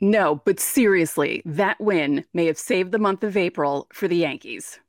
[0.00, 4.80] No, but seriously, that win may have saved the month of April for the Yankees.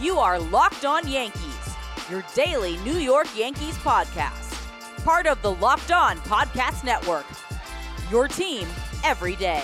[0.00, 1.74] You are Locked On Yankees,
[2.10, 4.54] your daily New York Yankees podcast.
[5.04, 7.26] Part of the Locked On Podcast Network.
[8.10, 8.66] Your team
[9.04, 9.62] every day.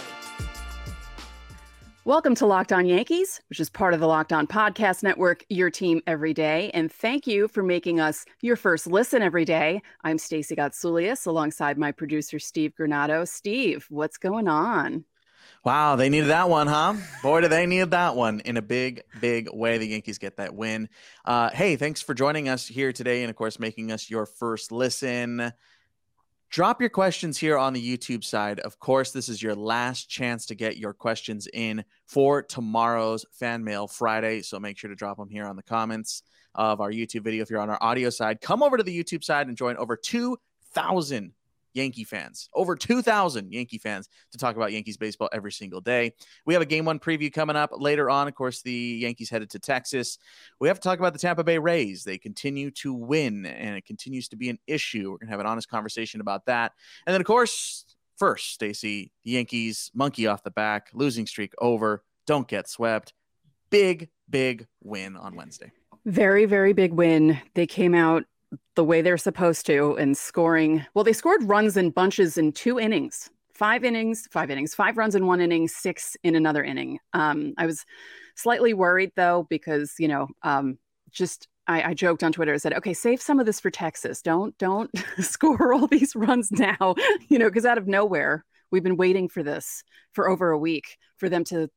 [2.06, 5.70] Welcome to Locked On Yankees, which is part of the Locked On Podcast Network, your
[5.70, 6.70] team every day.
[6.74, 9.80] And thank you for making us your first listen every day.
[10.02, 13.26] I'm Stacey Gotsoulias alongside my producer, Steve Granado.
[13.26, 15.06] Steve, what's going on?
[15.64, 16.92] Wow, they needed that one, huh?
[17.22, 19.78] Boy, do they need that one in a big, big way.
[19.78, 20.90] The Yankees get that win.
[21.24, 24.72] Uh, hey, thanks for joining us here today and, of course, making us your first
[24.72, 25.54] listen.
[26.54, 28.60] Drop your questions here on the YouTube side.
[28.60, 33.64] Of course, this is your last chance to get your questions in for tomorrow's fan
[33.64, 34.40] mail Friday.
[34.40, 36.22] So make sure to drop them here on the comments
[36.54, 37.42] of our YouTube video.
[37.42, 39.96] If you're on our audio side, come over to the YouTube side and join over
[39.96, 41.32] 2,000
[41.74, 46.14] Yankee fans, over 2,000 Yankee fans to talk about Yankees baseball every single day.
[46.46, 48.28] We have a game one preview coming up later on.
[48.28, 50.18] Of course, the Yankees headed to Texas.
[50.60, 52.04] We have to talk about the Tampa Bay Rays.
[52.04, 55.10] They continue to win, and it continues to be an issue.
[55.10, 56.72] We're going to have an honest conversation about that.
[57.06, 57.84] And then, of course,
[58.16, 63.12] first, Stacey, the Yankees monkey off the back, losing streak over, don't get swept.
[63.70, 65.72] Big, big win on Wednesday.
[66.06, 67.40] Very, very big win.
[67.54, 68.24] They came out
[68.74, 70.84] the way they're supposed to and scoring.
[70.94, 75.14] Well, they scored runs in bunches in two innings, five innings, five innings, five runs
[75.14, 76.98] in one inning, six in another inning.
[77.12, 77.84] Um, I was
[78.34, 80.78] slightly worried though because you know, um,
[81.10, 82.52] just I, I, joked on Twitter.
[82.52, 84.20] I said, "Okay, save some of this for Texas.
[84.22, 86.94] Don't don't score all these runs now.
[87.28, 90.96] You know, because out of nowhere, we've been waiting for this for over a week
[91.16, 91.68] for them to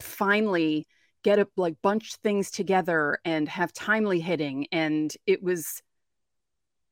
[0.00, 0.86] finally."
[1.24, 5.82] Get a like bunch things together and have timely hitting and it was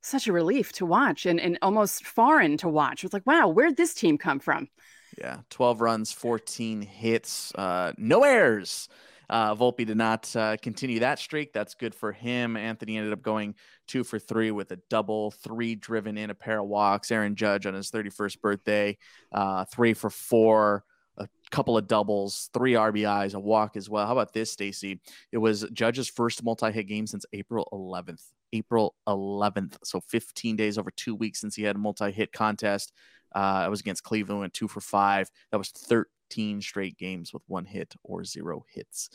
[0.03, 3.05] such a relief to watch and, and almost foreign to watch.
[3.05, 4.69] It was like, wow, where'd this team come from?
[5.17, 8.89] Yeah, 12 runs, 14 hits, uh, no errors.
[9.31, 11.53] Uh, Volpe did not uh, continue that streak.
[11.53, 12.57] That's good for him.
[12.57, 13.55] Anthony ended up going
[13.87, 17.11] two for three with a double, three driven in, a pair of walks.
[17.11, 18.99] Aaron Judge on his 31st birthday,
[19.31, 20.85] uh, three for four
[21.19, 24.07] a couple of doubles, three RBIs, a walk as well.
[24.07, 25.01] How about this, Stacey?
[25.31, 28.23] It was Judge's first multi-hit game since April 11th.
[28.53, 32.93] April 11th, so 15 days over two weeks since he had a multi-hit contest.
[33.35, 35.31] Uh, it was against Cleveland, went two for five.
[35.51, 39.11] That was 13 straight games with one hit or zero hits.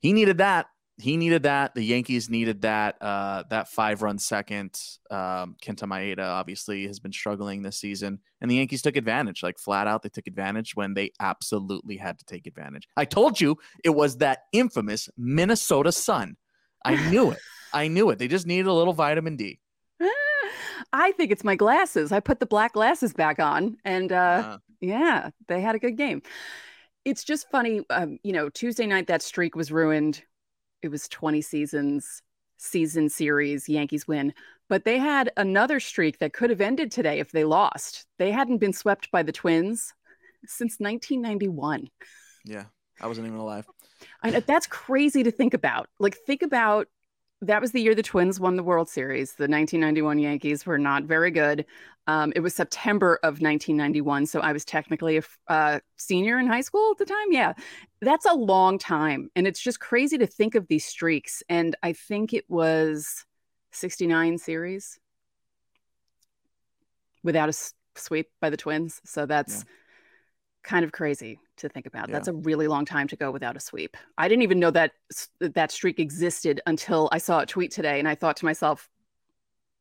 [0.00, 0.66] He needed that
[0.96, 1.74] he needed that.
[1.74, 3.00] The Yankees needed that.
[3.02, 4.80] Uh, that five run second.
[5.10, 9.42] Um, Kenta Maeda obviously has been struggling this season, and the Yankees took advantage.
[9.42, 12.86] Like flat out, they took advantage when they absolutely had to take advantage.
[12.96, 16.36] I told you it was that infamous Minnesota Sun.
[16.84, 17.38] I knew it.
[17.72, 18.18] I knew it.
[18.18, 19.58] They just needed a little vitamin D.
[20.92, 22.12] I think it's my glasses.
[22.12, 25.96] I put the black glasses back on, and uh, uh, yeah, they had a good
[25.96, 26.22] game.
[27.04, 28.48] It's just funny, um, you know.
[28.48, 30.22] Tuesday night, that streak was ruined
[30.84, 32.22] it was 20 seasons
[32.56, 34.32] season series yankees win.
[34.68, 38.06] But they had another streak that could have ended today if they lost.
[38.18, 39.92] They hadn't been swept by the twins
[40.46, 41.88] since 1991
[42.44, 42.64] yeah
[43.00, 43.66] i wasn't even alive.
[44.22, 45.88] I know, that's crazy to think about.
[45.98, 46.88] Like think about
[47.46, 49.32] that was the year the Twins won the World Series.
[49.32, 51.64] The 1991 Yankees were not very good.
[52.06, 56.60] Um, it was September of 1991, so I was technically a uh, senior in high
[56.60, 57.30] school at the time.
[57.30, 57.54] Yeah,
[58.00, 61.42] that's a long time, and it's just crazy to think of these streaks.
[61.48, 63.24] And I think it was
[63.72, 64.98] 69 series
[67.22, 69.00] without a sweep by the Twins.
[69.04, 69.58] So that's.
[69.58, 69.70] Yeah
[70.64, 72.08] kind of crazy to think about.
[72.08, 72.14] Yeah.
[72.14, 73.96] That's a really long time to go without a sweep.
[74.18, 74.92] I didn't even know that
[75.40, 78.88] that streak existed until I saw a tweet today and I thought to myself,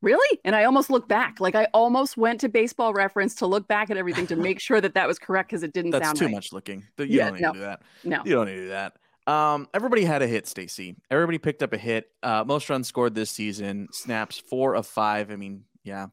[0.02, 0.40] really?
[0.44, 1.40] And I almost looked back.
[1.40, 4.82] Like I almost went to baseball reference to look back at everything to make sure
[4.82, 6.34] that that was correct because it didn't That's sound too right.
[6.34, 6.84] much looking.
[6.98, 7.82] You yeah, don't need no, to do that.
[8.04, 8.22] No.
[8.26, 8.98] You don't need to do that.
[9.26, 10.98] Um, everybody had a hit, Stacey.
[11.10, 12.12] Everybody picked up a hit.
[12.22, 13.88] Uh, most runs scored this season.
[13.92, 15.32] Snaps four of five.
[15.32, 16.08] I mean, yeah,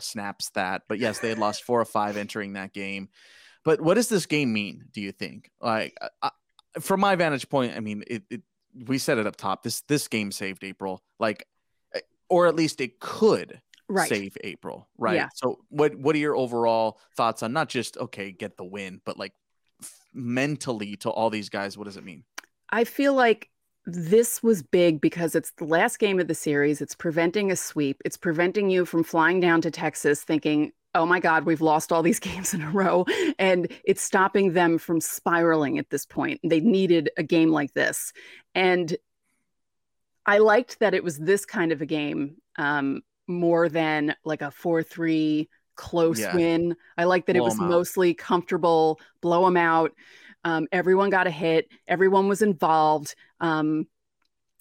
[0.00, 0.82] snaps that.
[0.86, 3.08] But yes, they had lost four of five entering that game.
[3.64, 4.84] But what does this game mean?
[4.92, 5.50] Do you think?
[5.60, 6.30] Like, I,
[6.78, 8.42] from my vantage point, I mean, it, it,
[8.86, 9.62] we said it up top.
[9.62, 11.46] This this game saved April, like,
[11.94, 14.08] eh, or at least it could right.
[14.08, 15.16] save April, right?
[15.16, 15.28] Yeah.
[15.34, 19.18] So, what what are your overall thoughts on not just okay, get the win, but
[19.18, 19.32] like
[19.82, 21.76] f- mentally to all these guys?
[21.76, 22.24] What does it mean?
[22.70, 23.50] I feel like
[23.86, 26.80] this was big because it's the last game of the series.
[26.80, 28.00] It's preventing a sweep.
[28.04, 32.02] It's preventing you from flying down to Texas thinking, oh my God, we've lost all
[32.02, 33.04] these games in a row.
[33.38, 36.40] And it's stopping them from spiraling at this point.
[36.44, 38.12] They needed a game like this.
[38.54, 38.96] And
[40.26, 44.50] I liked that it was this kind of a game um, more than like a
[44.50, 46.34] 4 3 close Yeah.
[46.34, 46.76] win.
[46.98, 47.70] I like that it Blow was 'em out.
[47.70, 49.92] mostly comfortable, blow them out.
[50.44, 51.68] Um, everyone got a hit.
[51.88, 53.14] Everyone was involved.
[53.40, 53.86] Um,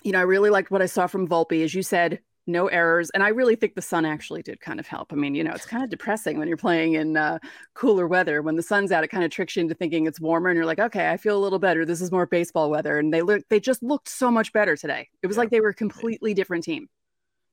[0.03, 1.63] you know, I really liked what I saw from Volpe.
[1.63, 2.19] As you said,
[2.49, 3.09] no errors.
[3.11, 5.13] And I really think the sun actually did kind of help.
[5.13, 7.39] I mean, you know, it's kind of depressing when you're playing in uh,
[7.75, 8.41] cooler weather.
[8.41, 10.65] When the sun's out, it kind of tricks you into thinking it's warmer and you're
[10.65, 11.85] like, okay, I feel a little better.
[11.85, 12.99] This is more baseball weather.
[12.99, 15.07] And they look they just looked so much better today.
[15.23, 15.41] It was Yeah.
[15.41, 16.89] like they were a completely different team.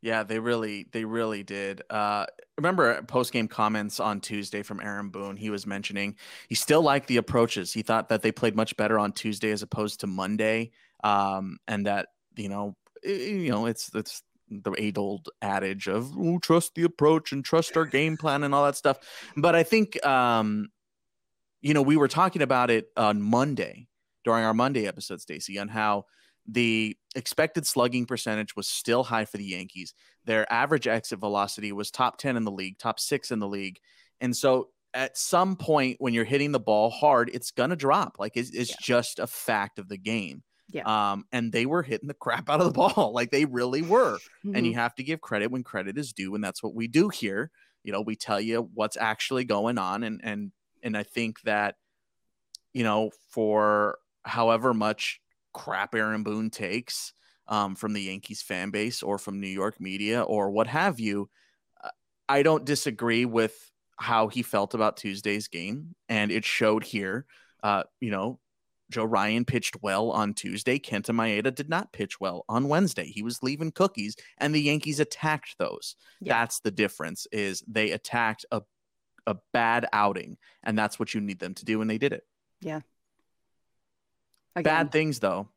[0.03, 1.83] Yeah, they really, they really did.
[1.91, 2.27] Uh,
[2.57, 5.37] remember post game comments on Tuesday from Aaron Boone.
[5.37, 6.17] He was mentioning
[6.49, 7.73] he still liked the approaches.
[7.73, 10.71] He thought that they played much better on Tuesday as opposed to Monday,
[11.03, 16.17] um, and that you know, i- you know, it's it's the age old adage of
[16.17, 18.99] "Ooh, trust the approach and trust our game plan and all that stuff.
[19.37, 20.69] But I think, um,
[21.63, 23.89] you know, we were talking about it on Monday
[24.25, 26.05] during our Monday episode, Stacey, on how
[26.49, 29.95] the expected slugging percentage was still high for the Yankees.
[30.25, 33.79] Their average exit velocity was top 10 in the league, top six in the league.
[34.21, 38.17] And so at some point when you're hitting the ball hard, it's going to drop.
[38.19, 38.77] Like it's, it's Yeah.
[38.81, 40.43] just a fact of the game.
[40.71, 41.13] Yeah.
[41.13, 43.13] Um, and they were hitting the crap out of the ball.
[43.15, 44.19] Like they really were.
[44.45, 44.67] And Mhm.
[44.67, 46.35] you have to give credit when credit is due.
[46.35, 47.51] And that's what we do here.
[47.85, 50.03] You know, we tell you what's actually going on.
[50.03, 50.53] And, and,
[50.83, 51.77] and I think that,
[52.73, 55.21] you know, for however much
[55.55, 57.13] crap Aaron Boone takes
[57.49, 61.31] um, from the Yankees fan base or from New York media or what have you,
[61.83, 61.91] uh,
[62.29, 67.25] I don't disagree with how he felt about Tuesday's game, and it showed here.
[67.63, 68.39] Uh, you know,
[68.91, 70.79] Joe Ryan pitched well on Tuesday.
[70.79, 73.07] Kenta Maeda did not pitch well on Wednesday.
[73.07, 75.97] He was leaving cookies, and the Yankees attacked those.
[76.21, 76.35] Yeah.
[76.35, 77.27] That's the difference.
[77.33, 78.63] Is they attacked a
[79.27, 82.25] a bad outing, and that's what you need them to do, and they did it.
[84.55, 85.49] Again, Bad things though.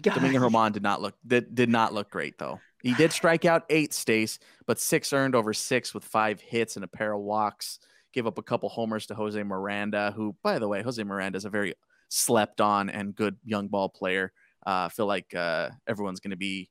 [0.00, 0.14] God.
[0.14, 2.60] Domingo Germán did not look did, did not look great though.
[2.82, 6.84] He did strike out eight stace, but six earned over six with five hits and
[6.84, 7.78] a pair of walks.
[8.12, 11.44] Gave up a couple homers to Jose Miranda, who, by the way, Jose Miranda is
[11.44, 11.74] a very
[12.12, 14.32] slept on and good young ball player.
[14.66, 16.68] Uh, I feel like uh, everyone's going to be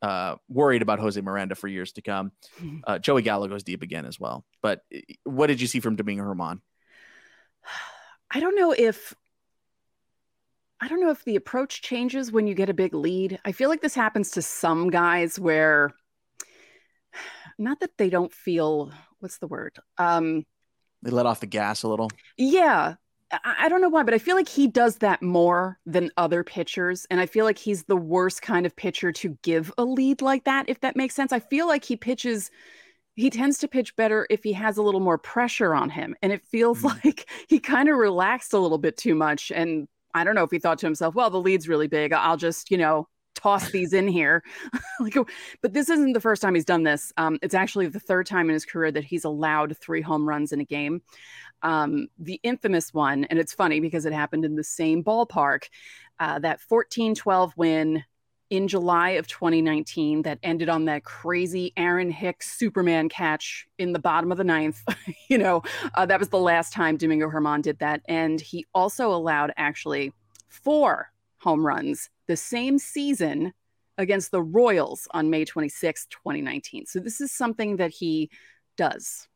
[0.00, 2.32] uh, worried about Jose Miranda for years to come.
[2.60, 2.80] Mhm.
[2.86, 4.44] Uh, Joey Gallo goes deep again as well.
[4.62, 6.60] But uh, what did you see from Domingo Germán?
[8.30, 9.14] I don't know if
[10.80, 13.40] I don't know if the approach changes when you get a big lead.
[13.44, 15.92] I feel like this happens to some guys where
[17.58, 19.76] not that they don't feel what's the word?
[19.98, 20.44] Um
[21.02, 22.10] They let off the gas a little.
[22.36, 22.94] yeah.
[23.30, 27.06] I, don't know why, but I feel like he does that more than other pitchers.
[27.10, 30.44] And I feel like he's the worst kind of pitcher to give a lead like
[30.44, 31.32] that, if that makes sense.
[31.32, 32.50] I feel like he pitches
[33.16, 36.14] he tends to pitch better if he has a little more pressure on him.
[36.22, 37.04] And it feels Mhm.
[37.04, 39.50] like he kind of relaxed a little bit too much.
[39.52, 42.12] And I don't know if he thought to himself, well, the lead's really big.
[42.12, 44.42] I'll just, you know, toss these in here.
[45.00, 45.16] like,
[45.62, 47.12] but this isn't the first time he's done this.
[47.16, 50.52] Um, it's actually the third time in his career that he's allowed three home runs
[50.52, 51.02] in a game.
[51.62, 55.64] Um, the infamous one, and it's funny because it happened in the same ballpark,
[56.20, 58.04] uh, that 14 12 win
[58.50, 63.98] in July of 2019 that ended on that crazy Aaron Hicks Superman catch in the
[63.98, 64.82] bottom of the ninth.
[65.28, 65.62] you know,
[65.94, 68.00] uh, that was the last time Domingo Germán did that.
[68.08, 70.12] And he also allowed actually
[70.48, 73.52] four home runs the same season
[73.98, 76.86] against the Royals on May 26, 2019.
[76.86, 78.30] So this is something that he
[78.76, 79.27] does.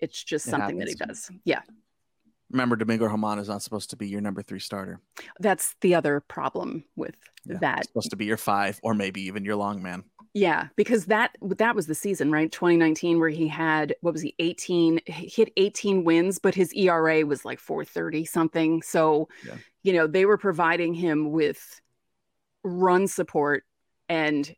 [0.00, 1.30] It's just It something that he does.
[1.44, 1.60] Yeah.
[2.50, 5.00] Remember, Domingo Germán is not supposed to be your number three starter.
[5.38, 7.14] That's the other problem with
[7.44, 7.86] Yeah, that.
[7.86, 10.02] Supposed to be your five or maybe even your long man.
[10.34, 12.50] Yeah, because that that was the season, right?
[12.50, 17.24] 2019 where he had what was he 18 he hit 18 wins, but his ERA
[17.24, 18.82] was like 430 something.
[18.82, 19.56] So, Yeah.
[19.82, 21.80] you know, they were providing him with
[22.62, 23.64] run support
[24.08, 24.54] and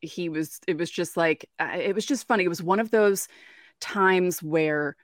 [0.00, 2.44] he was it was just like it was just funny.
[2.44, 3.28] It was one of those
[3.80, 4.96] times where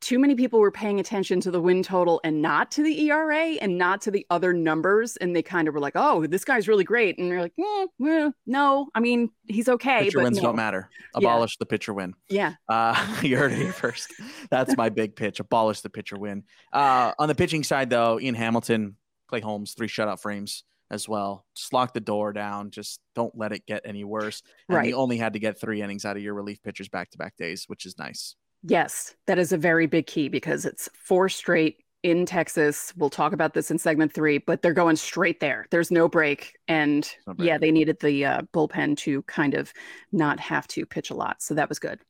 [0.00, 3.56] too many people were paying attention to the win total and not to the ERA
[3.60, 5.16] and not to the other numbers.
[5.18, 7.18] And they kind of were like, oh, this guy's really great.
[7.18, 10.04] And you're like, mm, well, no, I mean, he's okay.
[10.04, 10.44] Pitcher wins no.
[10.44, 10.88] don't matter.
[11.14, 11.18] Yeah.
[11.18, 12.14] Abolish the pitcher win.
[12.28, 12.54] Yeah.
[12.68, 14.12] Uh, you heard it here first.
[14.50, 15.38] That's my big pitch.
[15.38, 16.44] Abolish the pitcher win.
[16.72, 18.96] Uh, on the pitching side, though, Ian Hamilton,
[19.28, 21.44] Clay Holmes, three shutout frames as well.
[21.54, 22.70] Just lock the door down.
[22.70, 24.42] Just don't let it get any worse.
[24.68, 24.88] And Right.
[24.88, 27.36] you only had to get three innings out of your relief pitchers back to back
[27.36, 28.34] days, which is nice.
[28.62, 32.92] Yes, that is a very big key because it's four straight in Texas.
[32.96, 35.66] We'll talk about this in segment three, but they're going straight there.
[35.70, 36.54] There's no break.
[36.68, 37.46] And No break.
[37.46, 39.72] yeah, they needed the uh, bullpen to kind of
[40.12, 41.40] not have to pitch a lot.
[41.42, 42.00] So that was good.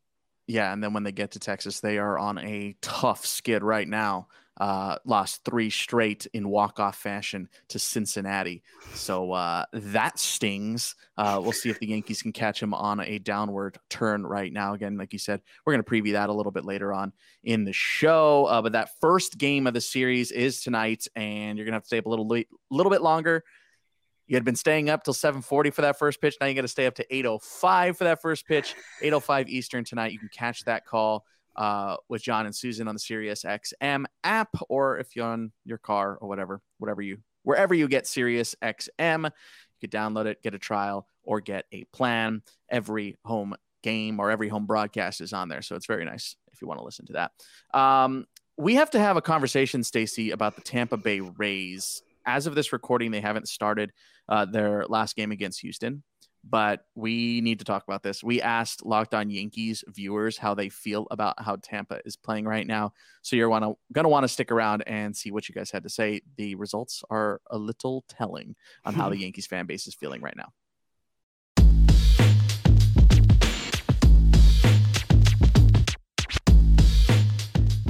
[0.46, 3.86] Yeah, and then when they get to Texas, they are on a tough skid right
[3.86, 4.26] now.
[4.60, 8.62] Uh, lost three straight in walk-off fashion to Cincinnati.
[8.92, 10.94] So uh, that stings.
[11.16, 14.74] Uh, we'll see if the Yankees can catch him on a downward turn right now.
[14.74, 17.64] Again, like you said, we're going to preview that a little bit later on in
[17.64, 18.44] the show.
[18.44, 21.84] Uh, but that first game of the series is tonight, and you're going to have
[21.84, 22.28] to stay up a little
[22.70, 23.42] little bit longer.
[24.26, 26.36] You had been staying up till 7:40 for that first pitch.
[26.38, 28.74] Now you got to stay up to 8:05 for that first pitch.
[29.02, 30.12] 8:05 Eastern tonight.
[30.12, 31.24] You can catch that call
[31.56, 35.78] uh, with John and Susan on the Sirius XM app, or if you're on your
[35.78, 39.30] car or whatever, whatever you, wherever you get Sirius XM, you
[39.80, 42.42] could download it, get a trial, or get a plan.
[42.68, 46.60] Every home game or every home broadcast is on there, so it's very nice if
[46.60, 47.78] you want to listen to that.
[47.78, 48.26] Um,
[48.56, 52.02] we have to have a conversation, Stacey, about the Tampa Bay Rays.
[52.26, 53.92] As of this recording, they haven't started
[54.28, 56.02] uh, their last game against Houston
[56.42, 58.22] but we need to talk about this.
[58.22, 62.66] We asked Locked On Yankees viewers how they feel about how Tampa is playing right
[62.66, 62.92] now.
[63.22, 65.90] So you're wanna, gonna want to stick around and see what you guys had to
[65.90, 66.22] say.
[66.36, 70.36] The results are a little telling on how the Yankees fan base is feeling right
[70.36, 70.48] now.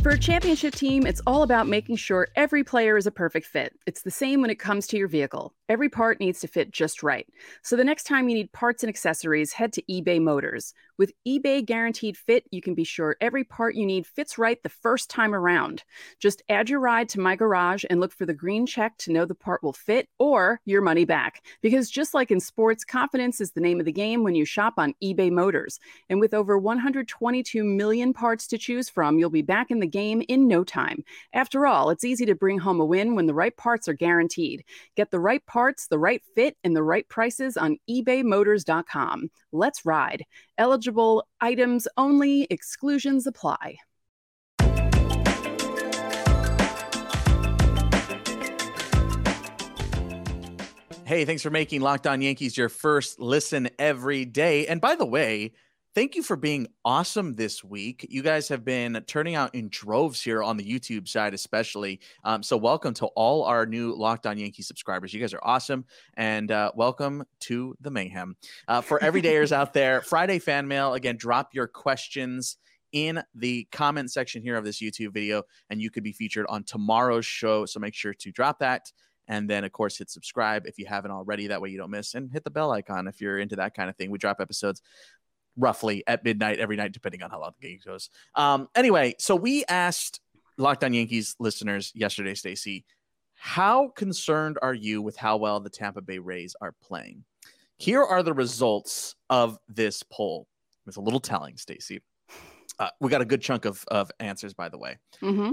[0.02, 3.78] For a championship team, it's all about making sure every player is a perfect fit.
[3.86, 5.52] It's the same when it comes to your vehicle.
[5.68, 7.26] Every part needs to fit just right.
[7.62, 10.72] So the next time you need parts and accessories, head to eBay Motors.
[11.00, 14.68] With eBay Guaranteed Fit, you can be sure every part you need fits right the
[14.68, 15.82] first time around.
[16.18, 19.24] Just add your ride to my garage and look for the green check to know
[19.24, 21.42] the part will fit or your money back.
[21.62, 24.74] Because just like in sports, confidence is the name of the game when you shop
[24.76, 25.80] on eBay Motors.
[26.10, 30.22] And with over 122 million parts to choose from, you'll be back in the game
[30.28, 31.02] in no time.
[31.32, 34.64] After all, it's easy to bring home a win when the right parts are guaranteed.
[34.96, 39.30] Get the right parts, the right fit, and the right prices on ebaymotors.com.
[39.52, 40.24] Let's ride.
[40.58, 43.76] Eligible items only, exclusions apply.
[51.10, 54.68] Hey, thanks for making Locked On Yankees your first listen every day.
[54.68, 55.54] And by the way,
[55.94, 58.06] thank you for being awesome this week.
[58.08, 62.00] You guys have been turning out in droves here on the YouTube side, especially.
[62.24, 65.12] Um, so, welcome to all our new Locked On Yankee subscribers.
[65.12, 68.36] You guys are awesome, and uh, welcome to the mayhem.
[68.68, 71.16] Uh, for everydayers out there, Friday fan mail again.
[71.16, 72.56] Drop your questions
[72.92, 76.64] in the comment section here of this YouTube video, and you could be featured on
[76.64, 77.66] tomorrow's show.
[77.66, 78.92] So make sure to drop that.
[79.28, 81.46] And then, of course, hit subscribe if you haven't already.
[81.46, 82.14] That way you don't miss.
[82.14, 84.10] And hit the bell icon if you're into that kind of thing.
[84.10, 84.82] We drop episodes
[85.56, 88.10] roughly at midnight every night, depending on how long the game goes.
[88.34, 90.20] Um, anyway, so we asked
[90.58, 92.84] Locked On Yankees listeners yesterday, Stacey,
[93.34, 97.24] how concerned are you with how well the Tampa Bay Rays are playing?
[97.78, 100.46] Here are the results of this poll.
[100.86, 102.02] It's a little telling, Stacey.
[102.78, 104.98] Uh, we got a good chunk of, of answers, by the way.
[105.22, 105.52] Mm-hmm.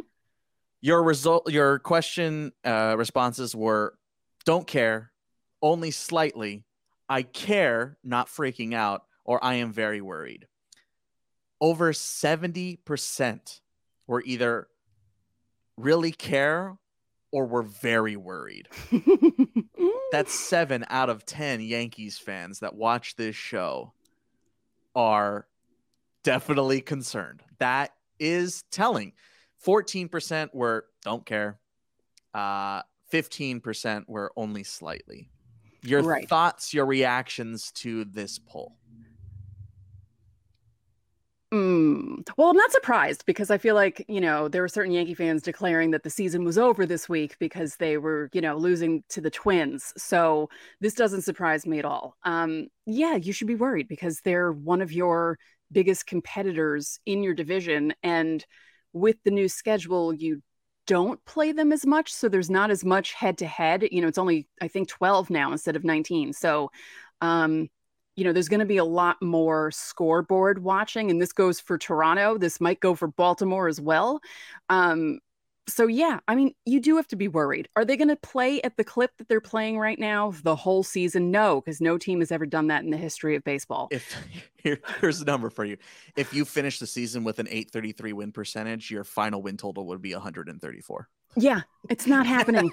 [0.82, 3.98] Your result, your question uh, responses were:
[4.46, 5.12] "Don't care,
[5.62, 6.66] only slightly.
[7.10, 10.48] I care, not freaking out, or I am very worried."
[11.62, 13.62] Over seventy percent
[14.08, 14.68] were either
[15.78, 16.78] really care
[17.32, 18.68] or were very worried.
[20.12, 23.94] That's seven out of ten Yankees fans that watch this show
[24.96, 25.48] are
[26.24, 27.44] definitely concerned.
[27.60, 29.14] That is telling.
[29.66, 31.60] 14% were don't care.
[32.34, 32.82] Uh,
[33.12, 35.30] 15% were only slightly.
[35.82, 36.28] Your Right.
[36.30, 38.77] thoughts, your reactions to this poll.
[41.54, 42.28] Mm.
[42.36, 45.42] Well, I'm not surprised because I feel like, you know, there were certain Yankee fans
[45.42, 49.22] declaring that the season was over this week because they were, you know, losing to
[49.22, 49.94] the Twins.
[49.96, 50.50] So
[50.82, 52.18] this doesn't surprise me at all.
[52.24, 55.40] Um, yeah, you should be worried because they're one of your
[55.72, 57.94] biggest competitors in your division.
[58.04, 58.46] And
[58.92, 60.42] with the new schedule, you
[60.86, 62.14] don't play them as much.
[62.14, 63.88] So there's not as much head to head.
[63.90, 66.34] You know, it's only, I think, 12 now instead of 19.
[66.34, 66.72] So,
[67.22, 67.70] um,
[68.18, 71.78] you know, there's going to be a lot more scoreboard watching, and this goes for
[71.78, 72.38] Toronto.
[72.38, 74.20] This might go for Baltimore as well.
[74.70, 75.20] Um,
[75.70, 77.68] so yeah, I mean, you do have to be worried.
[77.76, 80.82] Are they going to play at the clip that they're playing right now the whole
[80.82, 81.30] season?
[81.30, 83.90] No, because no team has ever done that in the history of baseball.
[83.92, 84.16] If
[84.64, 85.78] here, here's the number for you.
[86.16, 90.02] If you finish the season with an 833 win percentage, your final win total would
[90.02, 92.72] be 134, Yeah, it's not happening.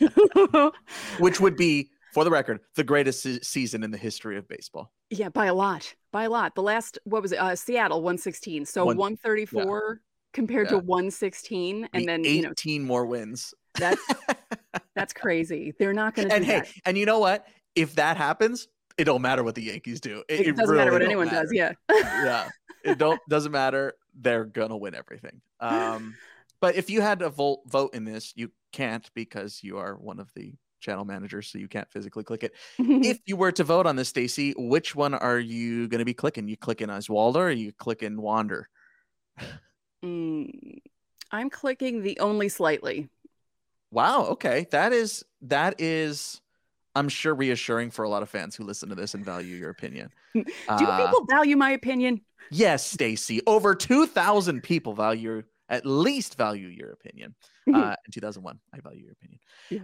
[1.18, 4.90] which would be, for the record, the greatest se- season in the history of baseball.
[5.10, 6.54] yeah, by a lot, by a lot.
[6.54, 7.36] The last, what was it?
[7.38, 8.64] Uh, Seattle 116.
[8.64, 10.00] So One- 134
[10.32, 13.52] compared to 116, and The then you know 18 more wins.
[13.78, 14.00] that's
[14.94, 15.74] that's crazy.
[15.78, 16.68] They're not going to do and hey, that.
[16.86, 17.46] and you know what?
[17.74, 20.24] If that happens, it don't matter what the Yankees do.
[20.26, 21.50] It, It, doesn't matter what really don't anyone does.
[21.52, 21.72] Yeah.
[21.90, 22.48] yeah,
[22.82, 23.92] it don't doesn't matter.
[24.18, 25.42] They're gonna win everything.
[25.60, 26.14] Um,
[26.62, 30.18] but if you had to vote vote in this, you can't because you are one
[30.18, 32.52] of the channel manager, so you can't physically click it.
[32.78, 36.14] if you were to vote on this, Stacey, which one are you going to be
[36.14, 36.48] clicking?
[36.48, 38.68] You clicking Oswaldo or you clicking Wander?
[40.04, 40.78] Mm,
[41.30, 43.08] I'm clicking the only slightly.
[43.90, 44.26] Wow.
[44.26, 46.40] Okay, that is that is.
[46.94, 49.68] I'm sure reassuring for a lot of fans who listen to this and value your
[49.68, 50.10] opinion.
[50.34, 52.22] Do uh, people value my opinion?
[52.50, 53.42] Yes, Stacey.
[53.46, 57.34] Over 2,000 people value, at least value your opinion.
[57.74, 59.40] Uh, in 2001, I value your opinion.
[59.70, 59.80] Yeah.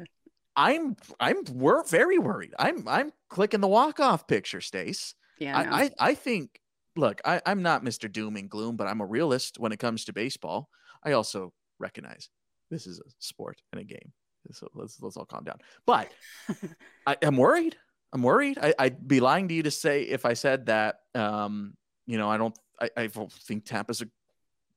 [0.57, 2.55] I'm, I'm, we're very worried.
[2.59, 5.15] I'm, I'm clicking the walk off picture, Stace.
[5.39, 5.59] Yeah.
[5.59, 6.61] I, I, I, think,
[6.97, 8.11] look, I, I'm not Mr.
[8.11, 10.69] Doom and Gloom, but I'm a realist when it comes to baseball.
[11.05, 12.29] I also recognize
[12.71, 14.13] this is a sport and a game.
[14.51, 15.59] So let's let's all calm down.
[15.87, 16.11] But
[17.07, 17.77] I am worried.
[18.13, 18.59] I'm worried.
[18.61, 20.97] I, would be lying to you to say if I said that.
[21.15, 21.75] Um,
[22.07, 22.59] you know, I don't.
[22.81, 24.09] I, I don't think Tampa's a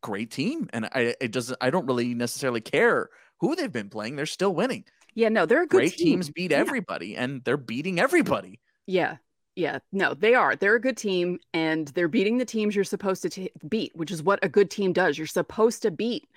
[0.02, 1.58] great team, and I it doesn't.
[1.60, 4.16] I don't really necessarily care who they've been playing.
[4.16, 4.86] They're still winning.
[5.16, 6.08] Yeah, no, they're a good great team.
[6.08, 6.58] teams beat yeah.
[6.58, 8.60] everybody, and they're beating everybody.
[8.86, 9.18] Yeah,
[9.56, 10.56] yeah, no, they are.
[10.56, 14.12] They're a good team, and they're beating the teams you're supposed to t- beat, which
[14.12, 15.18] is what a good team does.
[15.18, 16.28] You're supposed to beat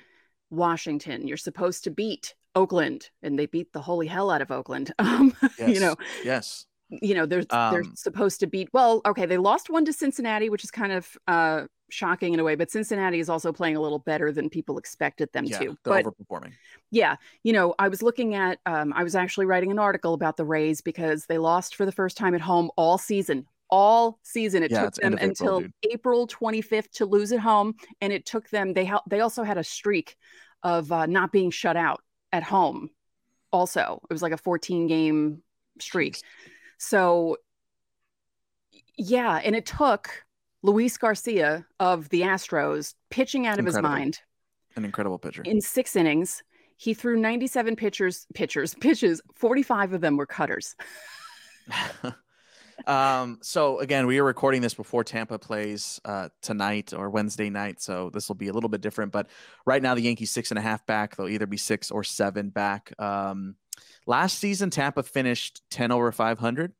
[0.50, 1.26] Washington.
[1.26, 4.92] You're supposed to beat Oakland, and they beat the holy hell out of Oakland.
[5.00, 5.68] Um, yes.
[5.74, 8.68] you know, yes, you know, they're um, they're supposed to beat.
[8.72, 12.44] Well, okay, they lost one to Cincinnati, which is kind of uh, shocking in a
[12.44, 15.64] way, but Cincinnati is also playing a little better than people expected them yeah, to.
[15.84, 16.52] They're but, overperforming.
[16.90, 18.58] Yeah, you know, I was looking at.
[18.66, 21.92] Um, I was actually writing an article about the Rays because they lost for the
[21.92, 24.62] first time at home all season all season.
[24.62, 28.72] It yeah, took them until April, 25th to lose at home, and it took them.
[28.72, 30.16] They ha- they also had a streak
[30.62, 32.02] of uh, not being shut out
[32.32, 32.90] at home.
[33.52, 35.42] Also, it was like a 14 game
[35.80, 36.20] streak.
[36.78, 37.38] So,
[38.96, 40.24] yeah, and it took
[40.68, 43.78] Luis Garcia of the Astros pitching out incredible.
[43.78, 44.20] of his mind.
[44.76, 45.40] An incredible pitcher.
[45.46, 46.42] In six innings,
[46.76, 49.22] he threw 97 pitchers, pitchers, pitches.
[49.34, 50.76] 45 of them were cutters.
[52.86, 57.80] um, so again, we are recording this before Tampa plays uh, tonight or Wednesday night,
[57.80, 59.10] so this will be a little bit different.
[59.10, 59.28] But
[59.64, 61.16] right now, the Yankees six and a half back.
[61.16, 62.92] They'll either be six or seven back.
[62.98, 63.56] Um,
[64.06, 66.74] last season, Tampa finished ten over five hundred.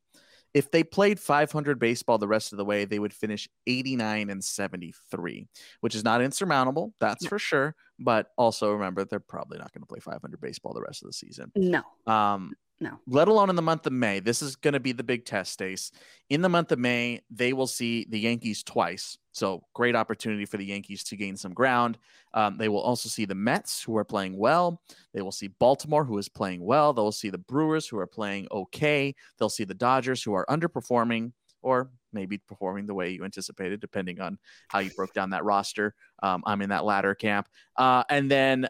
[0.53, 4.43] If they played 500 baseball the rest of the way, they would finish 89 and
[4.43, 5.47] 73,
[5.81, 7.75] which is not insurmountable, that's for sure.
[7.99, 11.13] But also remember, they're probably not going to play 500 baseball the rest of the
[11.13, 11.51] season.
[11.55, 11.83] No.
[12.07, 12.99] Um, no.
[13.07, 14.19] Let alone in the month of May.
[14.19, 15.91] This is going to be the big test, Stace.
[16.29, 19.17] In the month of May, they will see the Yankees twice.
[19.39, 21.97] So, great opportunity for the Yankees to gain some ground.
[22.33, 24.81] Um, they will also see the Mets, who are playing well.
[25.13, 26.91] They will see Baltimore, who is playing well.
[26.91, 29.15] They'll see the Brewers, who are playing okay.
[29.37, 34.19] They'll see the Dodgers, who are underperforming or maybe performing the way you anticipated, depending
[34.19, 35.95] on how you broke down that roster.
[36.21, 37.47] Um, I'm in that latter camp.
[37.77, 38.67] Uh, and then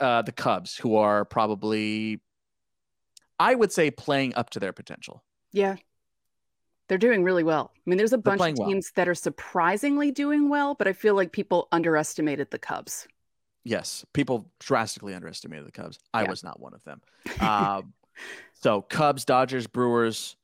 [0.00, 2.20] uh, the Cubs, who are probably
[3.38, 5.22] I would say playing up to their potential.
[5.52, 5.76] Yeah.
[6.88, 7.72] They're doing really well.
[7.74, 9.04] I mean, there's a bunch of teams well.
[9.04, 13.08] that are surprisingly doing well, but I feel like people underestimated the Cubs.
[13.64, 15.98] Yes, people drastically underestimated the Cubs.
[16.14, 16.30] I yeah.
[16.30, 17.00] was not one of them.
[17.40, 17.92] Um,
[18.52, 20.36] so Cubs, Dodgers, Brewers,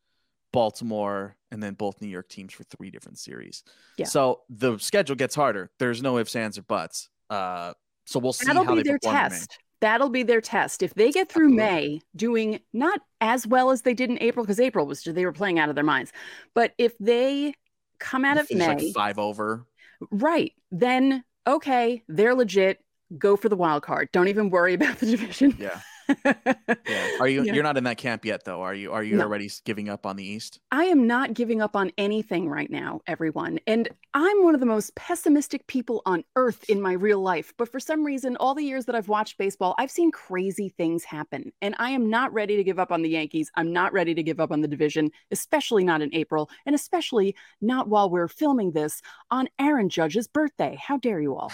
[0.52, 3.62] Baltimore, and then both New York teams for three different series.
[3.96, 4.07] Yeah.
[4.07, 5.70] So the schedule gets harder.
[5.78, 7.09] There's no ifs, ands, or buts.
[7.31, 7.74] Uh,
[8.05, 10.82] so we'll see That'll how be they their test that'll be their test.
[10.82, 14.60] If they get through May doing not as well as they did in April, because
[14.60, 16.12] April was they were playing out of their minds,
[16.54, 17.52] but if they
[17.98, 19.66] come out of May like five over,
[20.10, 22.78] right, then okay, they're legit.
[23.18, 24.08] Go for the wild card.
[24.12, 25.54] Don't even worry about the division.
[25.58, 25.80] Yeah
[26.25, 27.09] yeah.
[27.20, 27.42] Are you?
[27.53, 27.55] Yeah.
[27.55, 28.62] You're not in that camp yet, though.
[28.62, 28.92] Are you?
[28.92, 29.25] Are you no.
[29.25, 30.61] already giving up on the East?
[30.70, 33.59] I am not giving up on anything right now, everyone.
[33.66, 37.53] And I'm one of the most pessimistic people on earth in my real life.
[37.57, 41.05] But for some reason, all the years that I've watched baseball, I've seen crazy things
[41.05, 41.53] happen.
[41.62, 43.51] And I am not ready to give up on the Yankees.
[43.57, 47.35] I'm not ready to give up on the division, especially not in April, and especially
[47.61, 50.77] not while we're filming this on Aaron Judge's birthday.
[50.81, 51.53] How dare you all?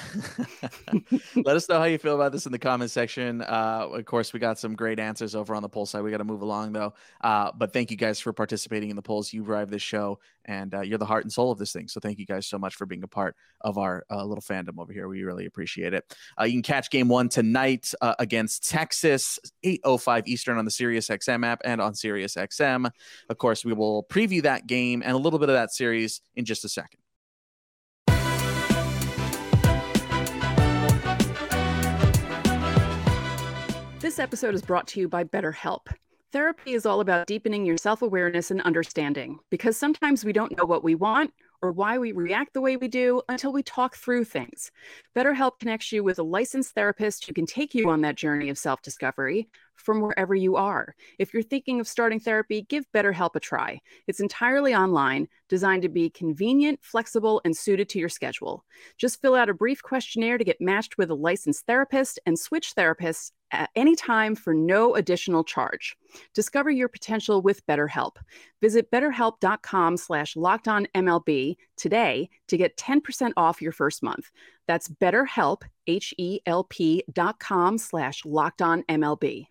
[1.37, 3.43] Let us know how you feel about this in the comment section.
[3.43, 6.03] Uh, of course, we got got some great answers over on the poll side.
[6.03, 6.95] We got to move along though.
[7.21, 9.33] Uh, but thank you guys for participating in the polls.
[9.33, 11.87] You drive this show, and uh, you're the heart and soul of this thing.
[11.89, 14.79] So thank you guys so much for being a part of our uh, little fandom
[14.79, 15.07] over here.
[15.09, 16.17] We really appreciate it.
[16.41, 21.09] Uh, you can catch Game One tonight uh, against Texas, 8:05 Eastern on the Sirius
[21.09, 22.91] XM app and on SiriusXM.
[23.29, 26.45] Of course, we will preview that game and a little bit of that series in
[26.45, 27.01] just a second.
[34.01, 35.89] This episode is brought to you by BetterHelp.
[36.31, 40.65] Therapy is all about deepening your self awareness and understanding because sometimes we don't know
[40.65, 41.33] what we want
[41.63, 44.71] or why we react the way we do until we talk through things.
[45.17, 48.57] BetterHelp connects you with a licensed therapist who can take you on that journey of
[48.57, 50.95] self discovery from wherever you are.
[51.19, 53.81] If you're thinking of starting therapy, give BetterHelp a try.
[54.07, 58.65] It's entirely online, designed to be convenient, flexible, and suited to your schedule.
[58.97, 62.77] Just fill out a brief questionnaire to get matched with a licensed therapist and switch
[62.77, 65.97] therapists at any time for no additional charge.
[66.35, 68.17] Discover your potential with BetterHelp.
[68.61, 74.31] Visit betterhelp.com slash lockedonmlb today to get 10% off your first month.
[74.67, 79.47] That's betterhelp, H-E-L-P dot com slash lockedonmlb.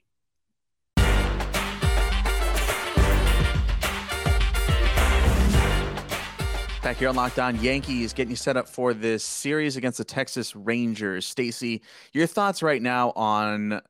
[6.88, 10.06] Back here on Locked On Yankees, getting you set up for this series against the
[10.06, 11.26] Texas Rangers.
[11.26, 11.82] Stacey,
[12.14, 13.82] your thoughts right now on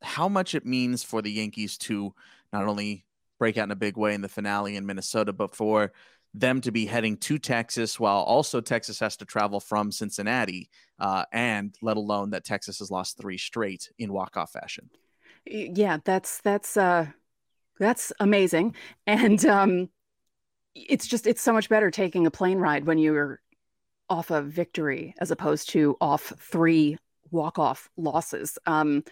[0.00, 2.14] how much it means for the Yankees to
[2.52, 3.04] not only
[3.40, 5.90] break out in a big way in the finale in Minnesota, but for
[6.32, 11.24] them to be heading to Texas while also Texas has to travel from Cincinnati, uh,
[11.32, 14.88] and let alone that Texas has lost three straight in walk-off fashion.
[15.46, 17.06] Yeah, that's that's uh
[17.80, 18.76] that's amazing.
[19.04, 19.88] And um
[20.74, 23.40] it's just it's so much better taking a plane ride when you're
[24.08, 26.96] off a victory as opposed to off three
[27.30, 28.58] walk-off losses.
[28.66, 29.04] Um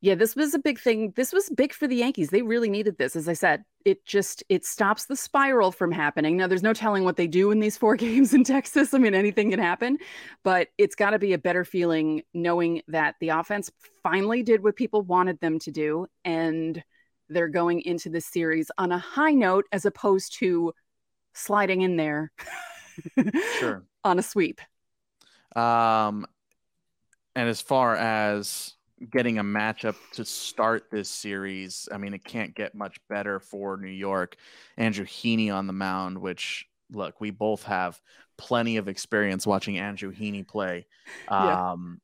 [0.00, 1.14] yeah, this was a big thing.
[1.16, 2.28] This was big for the Yankees.
[2.28, 3.16] They really needed this.
[3.16, 6.36] As I said, it just it stops the spiral from happening.
[6.36, 8.92] Now there's no telling what they do in these four games in Texas.
[8.92, 9.96] I mean, anything can happen,
[10.42, 13.70] but it's got to be a better feeling knowing that the offense
[14.02, 16.84] finally did what people wanted them to do and
[17.30, 20.74] they're going into this series on a high note as opposed to
[21.34, 22.32] sliding in there
[23.58, 23.84] sure.
[24.04, 24.60] on a sweep.
[25.56, 26.26] Um
[27.36, 28.74] and as far as
[29.10, 31.88] getting a matchup to start this series.
[31.92, 34.36] I mean, it can't get much better for New York.
[34.76, 38.00] Andrew Heaney on the mound, which look, we both have
[38.36, 40.86] plenty of experience watching Andrew Heaney play.
[41.30, 41.72] Yeah.
[41.72, 42.00] Um,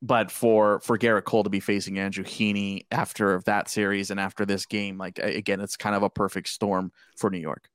[0.00, 4.46] but for for Gerrit Cole to be facing Andrew Heaney after that series and after
[4.46, 7.68] this game, like again, it's kind of a perfect storm for New York.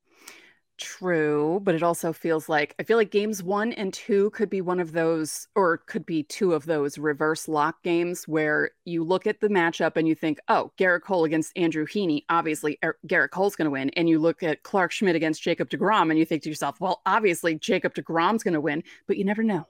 [0.80, 4.60] True, but it also feels like I feel like games one and two could be
[4.60, 9.28] one of those, or could be two of those reverse lock games where you look
[9.28, 13.30] at the matchup and you think, oh, Gerrit Cole against Andrew Heaney, obviously er- Gerrit
[13.30, 13.92] Cole's going to win.
[13.92, 17.02] And you look at Clarke Schmidt against Jacob DeGrom and you think to yourself, well,
[17.06, 19.68] obviously Jacob DeGrom's going to win, but you never know.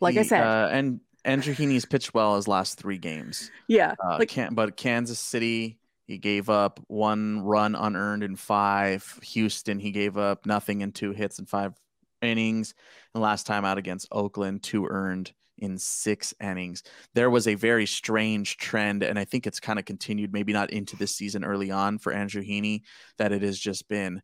[0.00, 0.42] Like he, I said.
[0.42, 3.50] Uh, and Andrew Heaney's pitched well his last three games.
[3.68, 3.94] Yeah.
[4.04, 9.18] Uh, like, can, but Kansas City, he gave up one run unearned in five.
[9.22, 11.74] Houston, he gave up nothing in two hits in five
[12.22, 12.74] innings.
[13.14, 16.82] And last time out against Oakland, two earned in six innings.
[17.14, 20.70] There was a very strange trend, and I think it's kind of continued, maybe not
[20.70, 22.82] into this season early on for Andrew Heaney,
[23.18, 24.22] that it has just been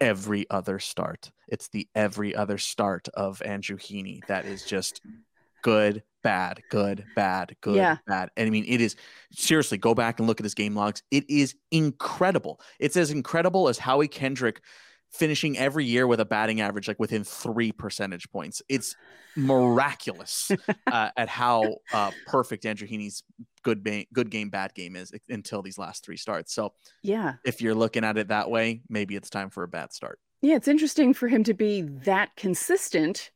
[0.00, 1.32] every other start.
[1.48, 5.00] It's the every other start of Andrew Heaney that is just
[5.62, 7.98] good, bad, good, bad, good, yeah.
[8.06, 8.30] bad.
[8.36, 8.96] And I mean, it is
[9.32, 11.02] seriously go back and look at his game logs.
[11.10, 12.60] It is incredible.
[12.78, 14.60] It's as incredible as Howie Kendrick
[15.10, 18.62] finishing every year with a batting average like within three percentage points.
[18.68, 18.94] It's
[19.36, 20.50] miraculous
[20.86, 23.22] uh, at how uh, perfect Andrew Heaney's
[23.62, 26.52] good ba- good game, bad game is until these last three starts.
[26.52, 29.92] So yeah, if you're looking at it that way, maybe it's time for a bad
[29.92, 30.18] start.
[30.40, 33.30] Yeah, it's interesting for him to be that consistent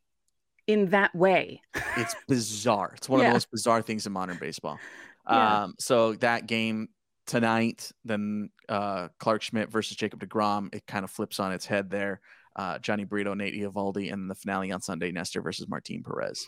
[0.72, 1.61] in that way.
[1.96, 2.92] it's bizarre.
[2.96, 3.26] It's one yeah.
[3.26, 4.78] of the most bizarre things in modern baseball.
[5.28, 5.64] Yeah.
[5.64, 6.88] Um, so that game
[7.26, 11.90] tonight, then uh, Clarke Schmidt versus Jacob DeGrom, it kind of flips on its head
[11.90, 12.20] there.
[12.56, 16.46] Uh, Jhony Brito, Nate Eovaldi, and the finale on Sunday, Nestor versus Martin Perez.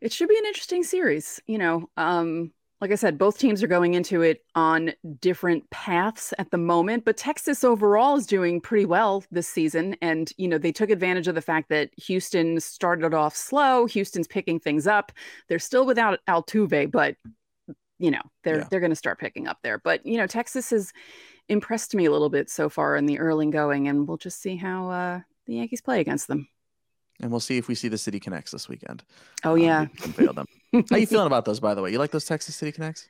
[0.00, 1.40] It should be an interesting series.
[1.46, 6.32] You know, um, like I said, both teams are going into it on different paths
[6.38, 9.96] at the moment, but Texas overall is doing pretty well this season.
[10.00, 13.86] And, you know, they took advantage of the fact that Houston started off slow.
[13.86, 15.10] Houston's picking things up.
[15.48, 17.16] They're still without Altuve, but,
[17.98, 18.66] you know, they're, yeah.
[18.70, 19.78] they're going to start picking up there.
[19.78, 20.92] But, you know, Texas has
[21.48, 24.54] impressed me a little bit so far in the early going, and we'll just see
[24.54, 26.48] how uh, the Yankees play against them
[27.20, 29.02] and we'll see if we see the City Connects this weekend.
[29.44, 29.86] Oh yeah,
[30.18, 30.46] um, them.
[30.90, 31.60] How you feeling about those?
[31.60, 33.08] By the way, you like those Texas City Connects?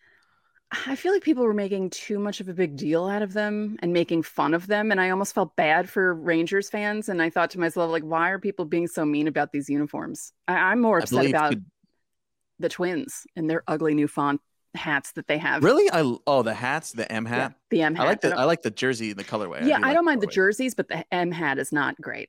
[0.86, 3.78] I feel like people were making too much of a big deal out of them
[3.80, 7.08] and making fun of them, and I almost felt bad for Rangers fans.
[7.08, 10.32] And I thought to myself, like, why are people being so mean about these uniforms?
[10.46, 11.64] I- am more upset about could...
[12.58, 14.42] the Twins and their ugly new font
[14.74, 15.64] hats that they have.
[15.64, 15.90] Really?
[15.90, 17.54] I oh the hats, the M hat.
[17.70, 18.04] Yeah, the M hat.
[18.04, 19.66] I like the I, I like the jersey, in the colorway.
[19.66, 22.28] Yeah, I, I don't mind the jerseys, but the M hat is not great.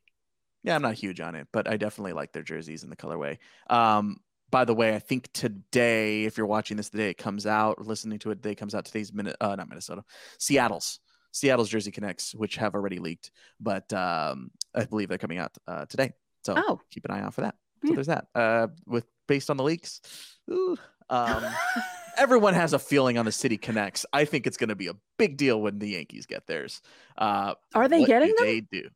[0.63, 3.37] Yeah, I'm not huge on it, but I definitely like their jerseys and the colorway.
[3.69, 4.17] Um,
[4.51, 8.19] by the way, I think today, if you're watching this today, it comes out, listening
[8.19, 10.03] to it today, comes out today's minute, uh, not Minnesota,
[10.37, 10.99] Seattle's
[11.31, 15.85] Seattle's Jersey Connects, which have already leaked, but um, I believe they're coming out uh,
[15.85, 16.13] today.
[16.43, 16.81] So Oh.
[16.89, 17.55] keep an eye out for that.
[17.83, 17.93] So Yeah.
[17.95, 18.25] there's that.
[18.33, 20.01] Uh, with based on the leaks,
[20.49, 20.75] ooh,
[21.09, 21.43] um,
[22.17, 24.05] everyone has a feeling on the City Connects.
[24.11, 26.81] I think it's going to be a big deal when the Yankees get theirs.
[27.15, 28.45] Uh, Are they getting them?
[28.45, 28.89] They do.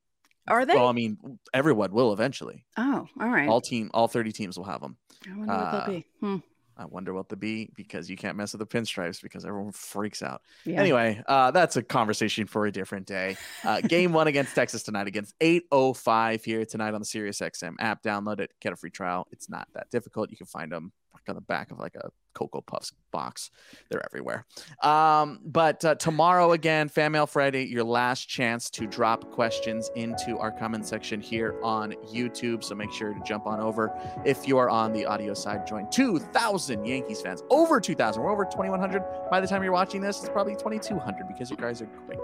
[0.47, 0.75] Are they?
[0.75, 1.17] Well, I mean,
[1.53, 2.65] everyone will eventually.
[2.77, 3.47] oh, all right.
[3.47, 4.97] All team, all 30 teams will have them.
[5.25, 6.06] I wonder what uh, they'll be.
[6.19, 6.38] Hmm.
[6.75, 10.23] I wonder what they'll be because you can't mess with the pinstripes because everyone freaks
[10.23, 10.41] out.
[10.65, 10.79] Yeah.
[10.79, 13.38] Anyway, uh, that's a conversation for a different day.
[13.63, 18.01] Uh, game one against Texas tonight against 805 here tonight on the SiriusXM app.
[18.01, 19.27] Download it, get a free trial.
[19.32, 20.32] It's not that difficult.
[20.32, 20.91] You can find them
[21.29, 23.51] on the back of like a Cocoa Puffs box.
[23.89, 24.45] They're everywhere.
[24.81, 30.38] Um, but uh, tomorrow again, Fan Mail Friday, your last chance to drop questions into
[30.38, 32.63] our comment section here on YouTube.
[32.63, 33.93] So make sure to jump on over.
[34.25, 37.43] If you are on the audio side, join 2,000 Yankees fans.
[37.49, 38.21] Over 2,000.
[38.21, 39.03] We're over 2,100.
[39.29, 42.19] By the time you're watching this, it's probably 2,200 because you guys are great.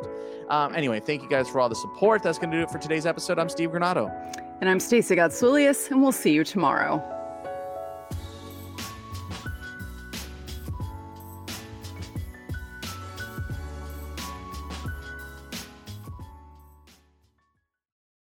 [0.50, 2.24] Um, anyway, thank you guys for all the support.
[2.24, 3.38] That's going to do it for today's episode.
[3.38, 4.10] I'm Steve Granado.
[4.62, 7.19] And I'm Stacey Gotsoulias, and we'll see you tomorrow.